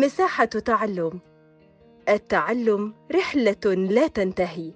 مساحة 0.00 0.44
تعلم. 0.44 1.20
التعلم 2.08 2.94
رحلة 3.12 3.74
لا 3.74 4.06
تنتهي. 4.06 4.72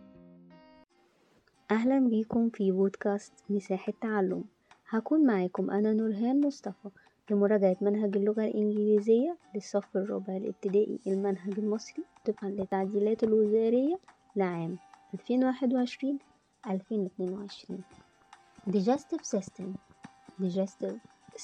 أهلا 1.70 1.98
بيكم 1.98 2.50
في 2.50 2.72
بودكاست 2.72 3.32
مساحة 3.50 3.92
تعلم. 4.00 4.44
هكون 4.88 5.26
معاكم 5.26 5.70
أنا 5.70 5.92
نورهان 5.92 6.46
مصطفى 6.46 6.88
لمراجعة 7.30 7.76
منهج 7.80 8.16
اللغة 8.16 8.44
الإنجليزية 8.44 9.36
للصف 9.54 9.96
الرابع 9.96 10.36
الابتدائي 10.36 10.98
المنهج 11.06 11.58
المصري 11.58 12.04
طبقا 12.26 12.48
للتعديلات 12.48 13.24
الوزارية 13.24 13.98
لعام 14.36 14.76
2021-2022 15.16 15.18
Digestive 18.70 19.24
System. 19.36 19.68
Digestive 20.42 20.98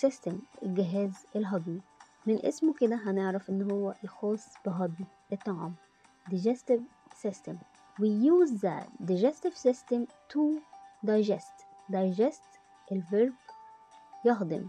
System 0.06 0.34
الجهاز 0.62 1.26
الهضمي. 1.36 1.80
من 2.26 2.46
اسمه 2.46 2.74
كده 2.74 2.96
هنعرف 2.96 3.50
إن 3.50 3.70
هو 3.70 3.94
الخاص 4.04 4.46
بهضم 4.64 5.04
الطعام. 5.32 5.74
Digestive 6.30 6.82
System. 7.26 7.56
We 8.00 8.08
use 8.34 8.50
the 8.64 8.76
digestive 9.10 9.56
system 9.66 10.00
to 10.32 10.42
digest. 11.06 11.56
digest 11.92 12.48
الفيرب 12.92 13.32
يهضم. 14.24 14.68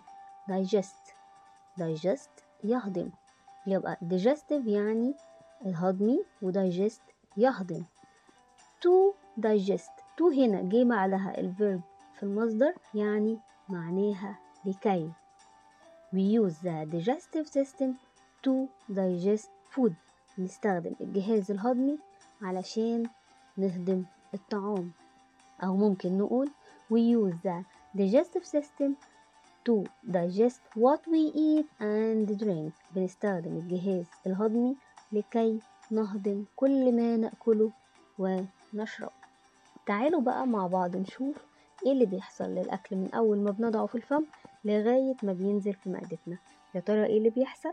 digest. 0.52 1.14
digest 1.80 2.44
يهضم. 2.64 3.10
يبقى 3.68 3.98
digestive 4.04 4.68
يعني 4.68 5.14
الهضمي 5.66 6.26
و 6.42 6.52
digest 6.52 7.02
يهضم. 7.38 7.84
to 8.86 9.14
digest. 9.42 9.92
to 10.20 10.24
هنا 10.24 10.62
جه 10.62 10.84
بعدها 10.84 11.38
الفيرب 11.38 11.82
في 12.14 12.24
المصدر 12.24 12.74
يعني 12.94 13.40
معناها 13.70 14.40
لكي 14.66 15.12
we 16.14 16.22
use 16.22 16.56
the 16.64 16.86
digestive 16.92 17.48
system 17.48 17.90
to 18.44 18.68
digest 18.90 19.50
food. 19.76 19.94
نستخدم 20.38 20.96
الجهاز 21.02 21.52
الهضمي 21.52 22.00
علشان 22.42 23.10
نهضم 23.58 24.04
الطعام. 24.34 24.92
أو 25.64 25.76
ممكن 25.76 26.18
نقول 26.18 26.50
we 26.94 26.98
use 26.98 27.36
the 27.44 27.64
digestive 27.98 28.46
system 28.46 28.96
to 29.66 29.84
digest 30.12 30.62
what 30.76 31.02
we 31.08 31.32
eat 31.36 31.66
and 31.80 32.40
drink. 32.40 32.72
بنستخدم 32.96 33.58
الجهاز 33.58 34.06
الهضمي 34.28 34.76
لكي 35.12 35.60
نهضم 35.92 36.44
كل 36.56 36.96
ما 36.96 37.18
نأكله 37.18 37.72
ونشرب. 38.20 39.12
تعالوا 39.86 40.22
بقى 40.22 40.48
مع 40.48 40.68
بعض 40.68 40.96
نشوف 40.96 41.36
إيه 41.88 41.94
اللي 41.94 42.06
بيحصل 42.06 42.46
للأكل 42.46 42.96
من 42.96 43.14
أول 43.14 43.38
ما 43.38 43.52
بنضعه 43.52 43.86
في 43.86 43.96
الفم 43.96 44.26
لغاية 44.66 45.16
ما 45.24 45.34
بينزل 45.34 45.74
في 45.74 45.90
معدتنا؟ 45.90 46.38
يا 46.76 46.80
ترى 46.80 47.06
إيه 47.06 47.18
اللي 47.18 47.30
بيحصل؟ 47.30 47.72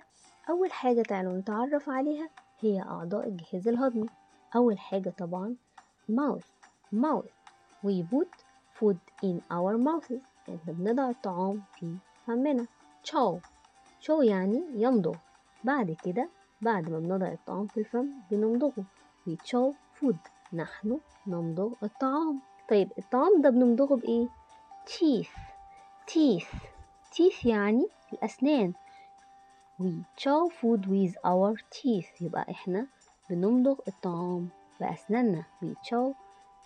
أول 0.50 0.72
حاجة 0.72 1.02
تعالوا 1.02 1.38
نتعرف 1.38 1.88
عليها 1.90 2.28
هي 2.60 2.82
أعضاء 2.82 3.28
الجهاز 3.28 3.68
الهضمي. 3.68 4.06
أول 4.56 4.78
حاجة 4.78 5.10
طبعا 5.18 5.56
mouth 6.12 6.44
mouth 6.94 7.30
we 7.86 8.02
put 8.12 8.30
food 8.78 8.96
in 9.24 9.36
our 9.52 9.76
mouths 9.78 10.14
إحنا 10.48 10.72
بنضع 10.72 11.10
الطعام 11.10 11.62
في 11.74 11.96
فمنا 12.26 12.66
chow. 13.04 13.38
chow 14.06 14.22
يعني 14.22 14.62
يمضغ 14.74 15.16
بعد 15.64 15.96
كده 16.04 16.28
بعد 16.60 16.90
ما 16.90 16.98
بنضع 16.98 17.32
الطعام 17.32 17.66
في 17.66 17.80
الفم 17.80 18.10
بنمضغه. 18.30 18.84
We 19.28 19.32
chow 19.32 19.74
food. 20.00 20.16
نحن 20.52 20.98
نمضغ 21.26 21.72
الطعام. 21.82 22.40
طيب 22.70 22.92
الطعام 22.98 23.40
ده 23.40 23.50
بنمضغه 23.50 23.96
بإيه؟ 23.96 24.28
teeth 24.86 25.38
teeth 26.10 26.54
teeth 27.14 27.46
يعني 27.46 27.86
الأسنان. 28.12 28.74
We 29.82 29.90
chew 30.22 30.50
food 30.60 30.86
with 30.86 31.14
our 31.26 31.56
teeth 31.78 32.22
يبقى 32.22 32.50
إحنا 32.50 32.86
بنمضغ 33.30 33.78
الطعام 33.88 34.48
بأسناننا. 34.80 35.44
We 35.64 35.66
chew 35.88 36.14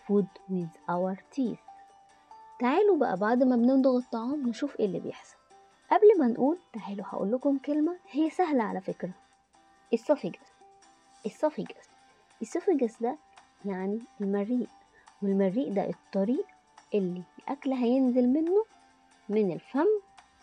food 0.07 0.27
with 0.51 0.91
our 0.91 1.17
teeth 1.37 1.59
تعالوا 2.61 2.97
بقى 2.99 3.17
بعد 3.17 3.43
ما 3.43 3.57
بنمضغ 3.57 3.97
الطعام 3.97 4.49
نشوف 4.49 4.81
إيه 4.81 4.87
اللي 4.87 5.01
بيحصل. 5.01 5.37
قبل 5.93 6.19
ما 6.19 6.27
نقول 6.27 6.59
تعالوا 6.73 7.05
هقول 7.09 7.33
لكم 7.33 7.59
كلمة 7.59 7.97
هي 8.11 8.31
سهلة 8.31 8.63
على 8.65 8.81
فكرة. 8.81 9.11
esophagus 9.97 10.49
esophagus 11.29 11.89
esophagus 12.45 13.03
ده 13.03 13.17
يعني 13.65 14.01
المريء. 14.21 14.69
والمريء 15.23 15.73
ده 15.73 15.89
الطريق 15.89 16.47
اللي 16.95 17.23
الأكل 17.39 17.73
هينزل 17.73 18.29
منه 18.29 18.65
من 19.29 19.53
الفم 19.53 19.87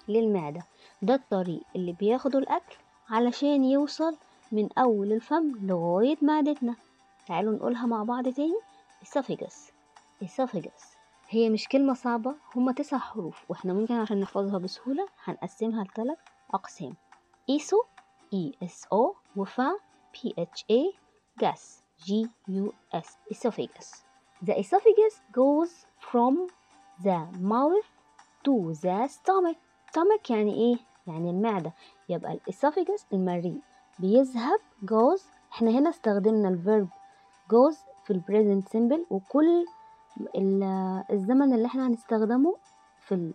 للمعدة. 0.07 0.61
ده 1.01 1.15
الطريق 1.15 1.63
اللي 1.75 1.93
بياخده 1.93 2.39
الأكل 2.39 2.75
علشان 3.09 3.63
يوصل 3.63 4.17
من 4.51 4.69
أول 4.77 5.13
الفم 5.13 5.51
لغاية 5.61 6.17
معدتنا. 6.21 6.75
تعالوا 7.27 7.53
نقولها 7.53 7.85
مع 7.85 8.03
بعض 8.03 8.29
تاني. 8.29 8.59
Esophagus. 9.05 9.71
Esophagus. 10.25 10.95
هي 11.29 11.49
مش 11.49 11.67
كلمة 11.67 11.93
صعبة 11.93 12.35
هما 12.55 12.71
تسع 12.71 12.97
حروف 12.97 13.45
وإحنا 13.49 13.73
ممكن 13.73 13.93
عشان 13.93 14.19
نحفظها 14.19 14.57
بسهولة 14.57 15.07
هنقسمها 15.23 15.83
لثلاث 15.83 16.17
أقسام. 16.53 16.95
إيسو 17.49 17.77
E 18.35 18.65
S 18.65 18.87
O 18.93 19.15
وفا 19.35 19.75
P 20.17 20.29
H 20.39 20.63
A 20.71 20.95
gas 21.43 21.61
G 22.05 22.27
U 22.49 22.71
S. 22.95 23.07
Esophagus. 23.33 24.05
The 24.43 24.59
esophagus 24.59 25.15
goes 25.31 25.71
from 26.11 26.47
the 27.03 27.19
mouth 27.39 27.87
to 28.45 28.73
the 28.83 29.07
stomach. 29.07 29.57
Stomach 29.91 30.29
يعني 30.29 30.53
إيه؟ 30.53 30.77
يعني 31.07 31.29
المعدة. 31.29 31.73
يبقى 32.09 32.33
الاسوفيجس 32.33 33.05
المريء. 33.13 33.59
بيذهب 33.99 34.59
goes 34.85 35.21
إحنا 35.53 35.71
هنا 35.71 35.89
استخدمنا 35.89 36.49
ال 36.49 36.57
verb 36.57 36.87
goes 37.53 37.75
في 38.05 38.11
ال 38.13 38.20
present 38.20 38.69
simple 38.69 39.05
وكل 39.09 39.65
الزمن 41.11 41.53
اللي 41.53 41.65
إحنا 41.65 41.87
هنستخدمه 41.87 42.55
في 42.99 43.33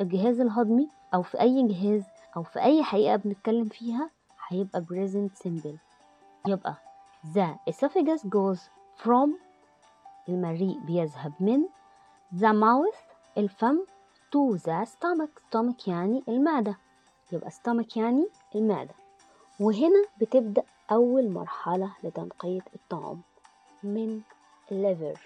الجهاز 0.00 0.40
الهضمي 0.40 0.88
أو 1.14 1.22
في 1.22 1.40
أي 1.40 1.62
جهاز 1.68 2.02
أو 2.36 2.42
في 2.42 2.60
أي 2.62 2.82
حقيقة 2.82 3.16
بنتكلم 3.16 3.64
فيها 3.64 4.10
هيبقى 4.48 4.84
present 4.92 5.42
simple 5.48 5.76
يبقى 6.48 6.74
the 7.34 7.72
esophagus 7.72 8.22
goes 8.28 8.60
from 9.04 9.30
المريء 10.28 10.78
بيذهب 10.78 11.32
من 11.40 11.62
the 12.36 12.52
mouth 12.52 12.96
الفم 13.38 13.78
to 14.32 14.58
the 14.58 14.84
stomach. 14.86 15.40
stomach 15.50 15.88
يعني 15.88 16.22
المعدة. 16.28 16.76
يبقى 17.32 17.50
stomach 17.50 17.96
يعني 17.96 18.28
المعدة. 18.54 18.94
وهنا 19.60 20.04
بتبدأ 20.20 20.62
أول 20.92 21.30
مرحلة 21.30 21.92
لتنقية 22.04 22.60
الطعام. 22.74 23.20
من 23.82 24.20
liver. 24.70 25.18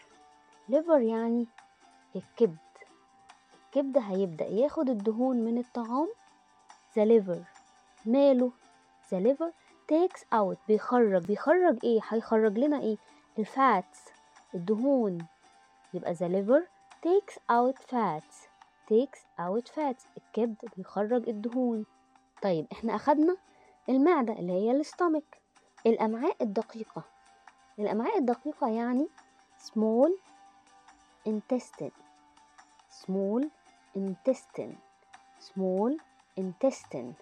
liver 0.71 1.01
يعني 1.01 1.47
الكبد. 2.17 2.57
الكبد 3.67 3.99
هيبدأ 3.99 4.47
ياخد 4.47 4.91
الدهون 4.91 5.37
من 5.37 5.59
الطعام. 5.59 6.09
the 6.95 7.03
liver. 7.05 7.41
ماله. 8.07 8.53
the 9.11 9.17
liver 9.17 9.51
takes 9.93 10.21
out. 10.35 10.57
بيخرج. 10.69 11.25
بيخرج 11.27 11.79
إيه؟ 11.85 12.01
هيخرج 12.09 12.59
لنا 12.59 12.81
إيه؟ 12.81 12.97
الفاتس 13.39 14.01
الدهون. 14.55 15.27
يبقى 15.95 16.15
the 16.15 16.19
liver 16.29 16.63
takes 17.07 17.35
out 17.35 17.79
fats 17.91 18.49
takes 18.91 19.21
out 19.41 19.69
fats. 19.69 20.07
الكبد 20.17 20.57
بيخرج 20.77 21.29
الدهون. 21.29 21.87
طيب 22.43 22.67
إحنا 22.73 22.95
أخدنا 22.95 23.37
المعدة 23.89 24.33
اللي 24.33 24.53
هي 24.53 24.71
الاستومك 24.71 25.41
الأمعاء 25.87 26.37
الدقيقة. 26.41 27.03
الأمعاء 27.79 28.19
الدقيقة 28.19 28.69
يعني 28.69 29.09
small 29.67 30.11
intestine. 31.29 31.93
small 33.03 33.45
intestine. 33.97 34.75
small 35.41 35.93
intestine. 36.41 37.13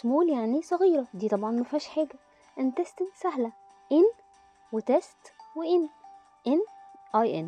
small 0.00 0.30
يعني 0.30 0.62
صغيرة. 0.62 1.06
دي 1.14 1.28
طبعا 1.28 1.50
ما 1.50 1.64
فيهاش 1.64 1.88
حاجة. 1.88 2.18
intestine 2.60 3.14
سهلة. 3.14 3.52
in 3.92 4.22
وتست 4.72 5.32
وإن 5.56 5.88
in 6.48 6.60
I 7.16 7.44
N 7.44 7.46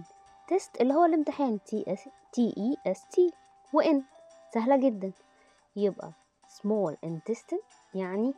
test 0.48 0.80
اللي 0.80 0.94
هو 0.94 1.04
الامتحان 1.04 1.58
T 1.68 1.90
S 1.90 2.00
T 2.08 2.52
E 2.58 2.92
S 2.92 2.98
T 2.98 3.34
و 3.72 3.82
in 3.82 4.02
سهلة 4.54 4.76
جدا. 4.76 5.12
يبقى 5.76 6.12
small 6.48 6.94
intestine 7.06 7.94
يعني 7.94 8.34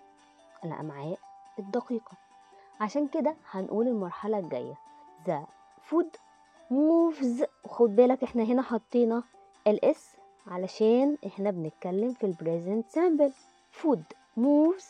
الأمعاء 0.65 1.19
الدقيقة. 1.59 2.17
عشان 2.81 3.09
كده 3.09 3.37
هنقول 3.51 3.89
المرحلة 3.89 4.39
الجاية. 4.39 4.75
The 5.27 5.41
food 5.91 6.19
moves. 6.71 7.45
خد 7.67 7.97
بالك 7.97 8.23
إحنا 8.23 8.43
هنا 8.43 8.63
حطينا 8.63 9.23
ال 9.67 9.92
s 9.92 10.17
علشان 10.47 11.19
إحنا 11.27 11.51
بنتكلم 11.51 12.13
في 12.13 12.27
ال 12.27 12.35
present 12.35 12.89
simple 12.89 13.33
food 13.83 14.03
moves 14.39 14.85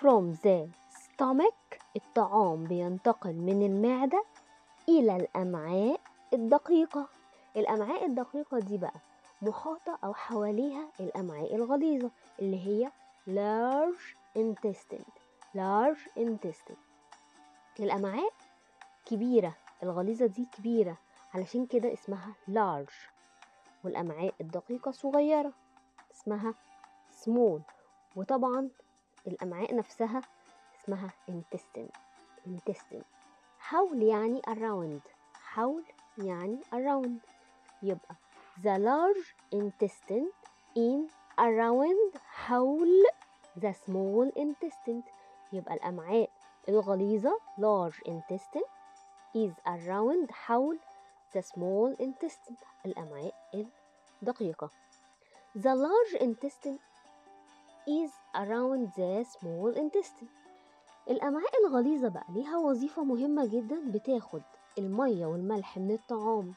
from 0.00 0.36
the 0.44 0.68
stomach. 0.94 1.78
الطعام 1.96 2.64
بينتقل 2.64 3.34
من 3.34 3.62
المعدة 3.62 4.24
إلى 4.88 5.16
الأمعاء 5.16 6.00
الدقيقة. 6.32 7.08
الأمعاء 7.56 8.06
الدقيقة 8.06 8.58
دي 8.58 8.78
بقى 8.78 9.00
محاطة 9.42 9.98
أو 10.04 10.14
حواليها 10.14 10.88
الأمعاء 11.00 11.54
الغليظة 11.54 12.10
اللي 12.40 12.66
هي 12.66 12.90
large 13.28 14.02
intestine. 14.38 15.04
large 15.56 16.08
intestine. 16.18 16.78
الأمعاء 17.80 18.32
كبيرة 19.06 19.54
الغليظة 19.82 20.26
دي 20.26 20.46
كبيرة 20.58 20.96
علشان 21.34 21.66
كده 21.66 21.92
اسمها 21.92 22.34
large. 22.50 23.10
والأمعاء 23.84 24.34
الدقيقة 24.40 24.90
صغيرة 24.90 25.52
اسمها 26.14 26.54
small. 27.24 27.60
وطبعا 28.16 28.68
الأمعاء 29.26 29.74
نفسها 29.74 30.20
اسمها 30.80 31.10
intestine. 31.30 31.90
intestine. 32.46 33.21
حول 33.72 34.02
يعني 34.02 34.42
around 34.48 35.00
حول 35.34 35.84
يعني 36.18 36.58
around 36.72 37.28
يبقى 37.82 38.14
the 38.62 38.78
large 38.78 39.34
intestine 39.54 40.28
in 40.76 41.08
around 41.38 42.18
حول 42.18 43.04
the 43.58 43.72
small 43.72 44.30
intestine 44.36 45.02
يبقى 45.52 45.74
الأمعاء 45.74 46.30
الغليظة 46.68 47.38
large 47.58 48.00
intestine 48.08 48.68
is 49.36 49.52
around 49.66 50.30
حول 50.30 50.78
the 51.34 51.40
small 51.42 51.96
intestine 52.02 52.64
الأمعاء 52.86 53.34
الدقيقة 54.22 54.70
the 55.58 55.74
large 55.74 56.20
intestine 56.20 56.78
is 57.88 58.10
around 58.34 58.92
the 58.96 59.24
small 59.24 59.72
intestine 59.76 60.41
الأمعاء 61.10 61.50
الغليظة 61.66 62.08
بقى 62.08 62.24
ليها 62.28 62.56
وظيفة 62.56 63.04
مهمة 63.04 63.46
جدا 63.46 63.90
بتاخد 63.90 64.42
المية 64.78 65.26
والملح 65.26 65.78
من 65.78 65.90
الطعام 65.90 66.54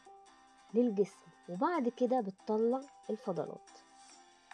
للجسم 0.74 1.26
وبعد 1.50 1.90
كده 1.90 2.22
بتطلع 2.22 2.82
الفضلات. 3.10 3.70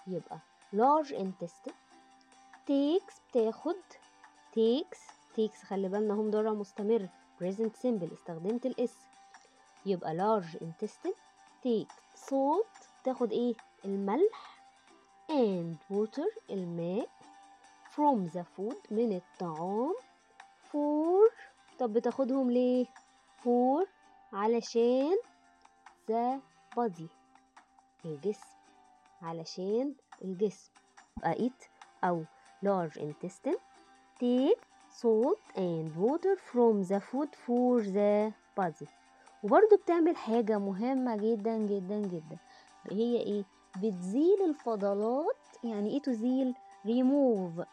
يبقى 0.07 0.39
large 0.75 1.07
intestine 1.09 1.73
takes 2.67 3.13
بتاخد 3.31 3.75
takes 4.55 4.97
takes 5.38 5.65
خلي 5.65 5.89
بالنا 5.89 6.13
هم 6.13 6.31
ضرر 6.31 6.53
مستمر 6.53 7.07
present 7.44 7.71
simple 7.83 8.13
استخدمت 8.13 8.65
الاس 8.65 8.94
يبقى 9.85 10.13
large 10.17 10.57
intestine 10.57 11.15
takes 11.67 12.19
salt 12.29 12.83
تاخد 13.03 13.31
إيه؟ 13.31 13.53
الملح 13.85 14.61
and 15.31 15.95
water 15.95 16.27
الماء 16.49 17.09
from 18.01 18.25
the 18.33 18.44
food 18.56 18.77
من 18.92 19.15
الطعام. 19.21 19.94
For 20.71 21.31
طب 21.80 21.94
بتاخدهم 21.94 22.51
ليه؟ 22.51 22.86
For 23.44 23.88
علشان 24.33 25.15
the 26.07 26.39
body 26.75 27.07
الجسم. 28.06 28.48
علشان 29.21 29.94
الجسم. 30.21 30.71
it 31.25 31.68
أو 32.03 32.24
large 32.65 32.98
intestine. 32.98 33.59
Take 34.19 34.62
salt 35.01 35.39
and 35.56 35.95
water 35.95 36.36
from 36.51 36.83
the 36.83 37.00
food 37.00 37.30
for 37.45 37.81
the 37.83 38.33
body. 38.57 38.88
وبرضو 39.44 39.77
بتعمل 39.83 40.15
حاجة 40.15 40.57
مهمة 40.59 41.15
جدا 41.18 41.57
جدا 41.57 42.00
جدا. 42.00 42.38
هي 42.92 43.18
إيه؟ 43.18 43.44
بتزيل 43.77 44.42
الفضلات 44.50 45.36
يعني 45.63 45.89
إيه 45.89 46.01
تزيل؟ 46.01 46.56
remove 46.88 47.63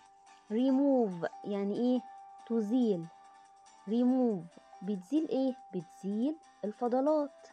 remove 0.50 1.28
يعني 1.44 1.74
إيه؟ 1.74 2.00
تزيل. 2.46 3.06
remove. 3.88 4.58
بتزيل 4.82 5.28
إيه؟ 5.28 5.54
بتزيل 5.74 6.36
الفضلات. 6.64 7.48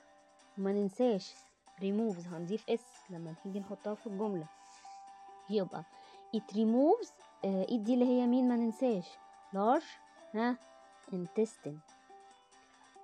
وما 0.58 0.72
ننساش 0.72 1.34
removes 1.82 2.28
هنضيف 2.28 2.70
اس 2.70 2.86
لما 3.10 3.36
نيجي 3.46 3.60
نحطها 3.60 3.96
في 3.96 4.08
الجملة. 4.08 4.46
يبقى 5.50 5.84
it 6.38 6.54
removes 6.56 7.10
آه 7.46 7.66
it 7.66 7.74
دي 7.74 7.94
اللي 7.94 8.06
هي 8.06 8.28
مين؟ 8.28 8.48
ما 8.50 8.56
ننساش. 8.56 9.06
large 9.54 9.86
ها؟ 10.36 10.58
intestine. 11.12 11.78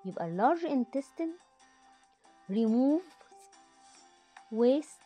يبقى 0.06 0.38
large 0.38 0.64
intestine 0.68 1.34
removes 2.52 3.12
waste 4.56 5.02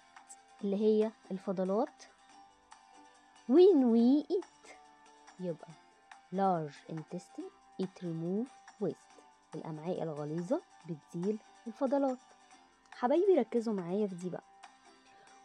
اللي 0.64 0.76
هي 0.82 1.12
الفضلات. 1.32 2.04
when 3.52 3.78
we 3.94 4.26
eat 4.36 4.55
يبقى 5.40 5.68
large 6.34 6.92
intestine 6.94 7.52
it 7.84 8.04
remove 8.04 8.48
waste. 8.84 9.22
الأمعاء 9.56 10.04
الغليظة 10.04 10.62
بتزيل 10.90 11.38
الفضلات. 11.68 12.18
حبايبي 12.92 13.34
ركزوا 13.40 13.74
معايا 13.74 14.08
في 14.08 14.16
دي 14.16 14.30
بقى. 14.30 14.44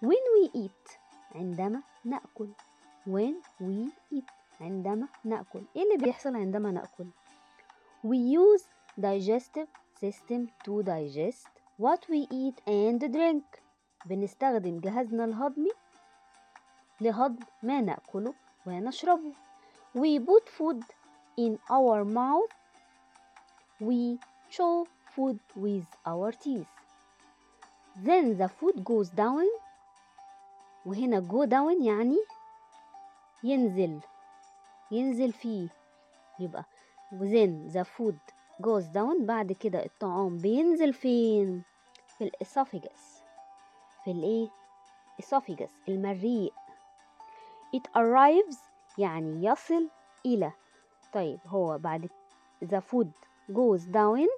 When 0.05 0.25
we 0.37 0.57
eat 0.67 0.99
عندما 1.35 1.83
نأكل. 2.05 2.49
When 3.09 3.35
we 3.61 3.91
eat 4.15 4.31
عندما 4.61 5.09
نأكل. 5.25 5.63
إيه 5.77 5.83
اللي 5.83 5.97
بيحصل 6.05 6.37
عندما 6.37 6.71
نأكل؟ 6.71 7.07
We 8.07 8.17
use 8.17 8.65
digestive 9.01 9.69
system 10.05 10.49
to 10.65 10.83
digest 10.83 11.49
what 11.83 12.01
we 12.11 12.27
eat 12.33 12.59
and 12.69 13.13
drink. 13.13 13.61
بنستخدم 14.07 14.81
جهازنا 14.81 15.25
الهضمي 15.25 15.71
لهضم 17.01 17.45
ما 17.63 17.81
نأكله 17.81 18.35
ونشربه. 18.67 19.33
We 19.95 20.19
put 20.21 20.49
food 20.49 20.83
in 21.37 21.59
our 21.71 22.05
mouth 22.05 22.53
we 23.81 24.19
chew 24.51 24.87
food 25.15 25.39
with 25.57 25.87
our 26.07 26.33
teeth 26.33 26.69
then 27.97 28.37
the 28.39 28.49
food 28.49 28.85
goes 28.85 29.11
down 29.11 29.45
وهنا 30.87 31.21
go 31.21 31.45
down 31.47 31.83
يعني 31.83 32.19
ينزل 33.45 34.01
ينزل 34.91 35.33
فيه 35.33 35.69
يبقى 36.41 36.65
then 37.13 37.73
the 37.73 37.85
food 37.85 38.19
goes 38.63 38.85
down 38.95 39.23
بعد 39.25 39.53
كده 39.53 39.85
الطعام 39.85 40.39
بينزل 40.39 40.93
فين 40.95 41.63
في 42.19 42.25
الاسوفيجس 42.25 43.23
في 44.05 44.11
الايه 44.11 44.49
esophagus 45.23 45.71
المريء 45.89 46.53
it 47.77 47.89
arrives 47.97 48.70
يعني 48.99 49.45
يصل 49.47 49.89
إلى. 50.27 50.53
طيب 51.13 51.39
هو 51.47 51.79
بعد 51.79 52.11
the 52.65 52.79
food 52.93 53.09
goes 53.53 53.83
down 53.83 54.29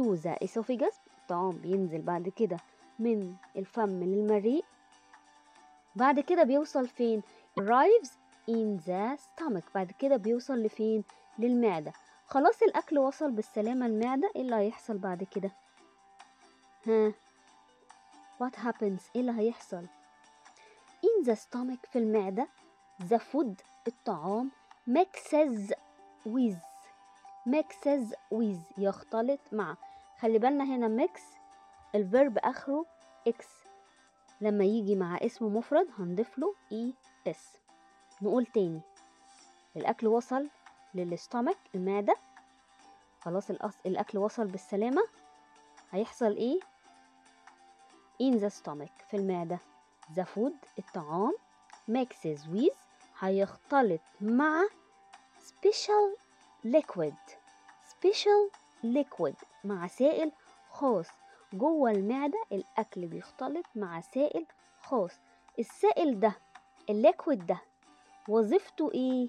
to 0.00 0.16
the 0.22 0.46
esophagus. 0.46 0.94
الطعام 1.22 1.50
بينزل 1.50 2.02
بعد 2.02 2.28
كده 2.28 2.56
من 2.98 3.34
الفم 3.56 3.90
للمريء. 4.04 4.64
بعد 5.96 6.20
كده 6.20 6.42
بيوصل 6.42 6.88
فين؟ 6.88 7.22
arrives 7.60 8.08
in 8.50 8.80
the 8.86 9.18
stomach. 9.18 9.64
بعد 9.74 9.92
كده 9.98 10.16
بيوصل 10.16 10.62
لفين؟ 10.62 11.04
للمعدة. 11.38 11.92
خلاص 12.26 12.62
الأكل 12.62 12.98
وصل 12.98 13.30
بالسلامة 13.30 13.86
المعدة 13.86 14.30
إيه 14.36 14.42
اللي 14.42 14.56
هيحصل 14.56 14.98
بعد 14.98 15.22
كده؟ 15.24 15.50
ها؟ 16.86 17.12
What 18.42 18.54
happens 18.56 19.02
إيه 19.16 19.20
اللي 19.20 19.32
هيحصل؟ 19.38 19.86
in 21.06 21.26
the 21.26 21.34
stomach 21.36 21.90
في 21.92 21.98
المعدة 21.98 22.48
the 23.08 23.18
food 23.18 23.62
الطعام 23.86 24.50
mixes 24.90 25.72
with 26.26 26.62
mixes 27.48 28.14
with 28.34 28.78
يختلط 28.78 29.40
مع 29.52 29.76
خلي 30.20 30.38
بالنا 30.38 30.64
هنا 30.64 31.06
mix 31.06 31.20
ال 31.94 32.03
verb 32.03 32.38
آخره 32.38 32.86
x 33.28 33.44
لما 34.40 34.64
يجي 34.64 34.96
مع 34.96 35.16
اسم 35.16 35.56
مفرد 35.56 35.88
هنضيف 35.98 36.38
له 36.38 36.54
es. 36.72 37.56
نقول 38.22 38.46
تاني 38.46 38.80
الأكل 39.76 40.06
وصل 40.06 40.48
لل 40.94 41.08
stomach 41.08 41.56
المعدة. 41.74 42.16
خلاص 43.20 43.50
الأص... 43.50 43.74
الأكل 43.86 44.18
وصل 44.18 44.46
بالسلامة. 44.46 45.02
هيحصل 45.90 46.36
إيه؟ 46.36 46.60
In 48.22 48.34
the 48.34 48.50
stomach 48.50 49.04
في 49.10 49.16
المعدة. 49.16 49.58
the 50.14 50.22
food 50.22 50.54
الطعام 50.78 51.32
mixes 51.90 52.38
with 52.54 52.81
هيختلط 53.22 54.00
مع 54.20 54.62
special 55.38 56.16
liquid. 56.66 57.14
special 57.90 58.50
liquid 58.84 59.34
مع 59.64 59.86
سائل 59.86 60.32
خاص. 60.70 61.06
جوه 61.52 61.90
المعدة 61.90 62.44
الأكل 62.52 63.06
بيختلط 63.06 63.66
مع 63.74 64.00
سائل 64.00 64.46
خاص. 64.80 65.10
السائل 65.58 66.20
ده 66.20 66.34
الليكويد 66.90 67.46
ده 67.46 67.58
وظيفته 68.28 68.90
إيه؟ 68.94 69.28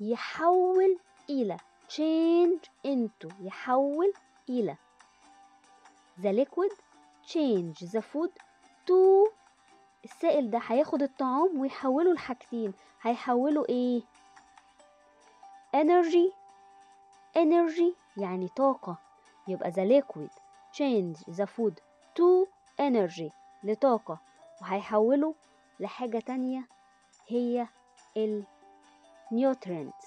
يحول 0.00 0.98
إلى 1.30 1.56
change 1.88 2.68
into 2.86 3.28
يحول 3.40 4.12
إلى. 4.48 4.76
the 6.22 6.32
liquid 6.32 6.72
change 7.26 7.78
the 7.92 8.00
food 8.00 8.30
to 8.86 9.26
السائل 10.06 10.50
ده 10.50 10.58
هياخد 10.66 11.02
الطعام 11.02 11.60
ويحوله 11.60 12.12
لحاجتين. 12.14 12.72
هيحوله 13.02 13.64
إيه؟ 13.68 14.02
Energy. 15.76 16.32
Energy 17.38 17.92
يعني 18.16 18.48
طاقة. 18.48 18.96
يبقى 19.48 19.72
the 19.72 20.02
liquid. 20.02 20.30
Change 20.72 21.34
the 21.34 21.46
food 21.46 21.74
to 22.18 22.46
energy 22.80 23.30
لطاقة. 23.64 24.18
وهيحوله 24.62 25.34
لحاجة 25.80 26.18
تانية 26.18 26.68
هي 27.28 27.66
nutrients. 29.34 30.06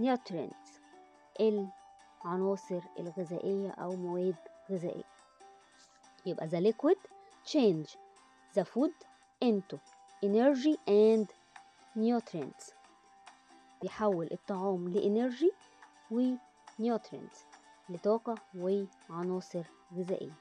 Nutrients. 0.00 0.80
العناصر 1.40 2.80
الغذائية 2.98 3.70
أو 3.70 3.96
مواد 3.96 4.36
غذائية. 4.70 5.04
يبقى 6.26 6.48
the 6.48 6.72
liquid. 6.72 6.98
Change. 7.52 7.96
The 8.58 8.64
food 8.64 8.94
into 9.40 9.78
energy 10.22 10.76
and 10.86 11.26
nutrients. 11.96 12.72
بيحول 13.82 14.28
الطعام 14.32 14.88
لإنرجي 14.88 15.52
ونيوترينتس 16.10 17.44
لطاقة 17.88 18.34
وعناصر 18.56 19.62
غذائية. 19.96 20.32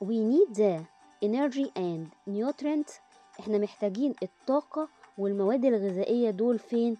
We 0.00 0.20
need 0.20 0.54
the 0.54 0.84
energy 1.22 1.72
and 1.76 2.06
nutrients. 2.26 3.00
إحنا 3.40 3.58
محتاجين 3.58 4.14
الطاقة 4.22 4.88
والمواد 5.18 5.64
الغذائية 5.64 6.30
دول 6.30 6.58
فين؟ 6.58 6.96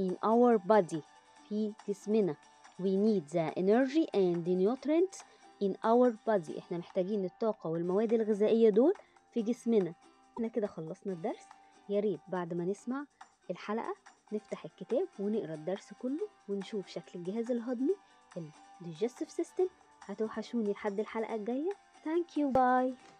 In 0.00 0.12
our 0.24 0.58
body. 0.58 1.00
في 1.48 1.72
جسمنا. 1.88 2.36
We 2.80 2.96
need 2.96 3.28
the 3.32 3.52
energy 3.56 4.06
and 4.14 4.44
the 4.44 4.54
nutrients 4.54 5.22
in 5.62 5.76
our 5.84 6.10
body. 6.26 6.58
إحنا 6.58 6.78
محتاجين 6.78 7.24
الطاقة 7.24 7.70
والمواد 7.70 8.12
الغذائية 8.12 8.70
دول 8.70 8.94
في 9.32 9.42
جسمنا. 9.42 9.94
إحنا 10.36 10.48
كده 10.48 10.66
خلصنا 10.66 11.12
الدرس. 11.12 11.46
يا 11.88 12.00
ريت 12.00 12.20
بعد 12.28 12.54
ما 12.54 12.64
نسمع 12.64 13.04
الحلقة 13.50 13.94
نفتح 14.32 14.64
الكتاب 14.64 15.08
ونقرأ 15.18 15.54
الدرس 15.54 15.92
كله 15.92 16.28
ونشوف 16.48 16.86
شكل 16.86 17.18
الجهاز 17.18 17.50
الهضمي 17.50 17.94
ال 18.36 18.50
digestive 18.82 19.30
system. 19.42 19.68
هتوحشوني 20.00 20.72
لحد 20.72 21.00
الحلقة 21.00 21.34
الجاية. 21.34 21.70
Thank 22.04 22.36
you. 22.36 22.52
Bye. 22.52 23.17